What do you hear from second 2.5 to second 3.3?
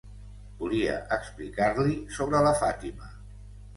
Fatima.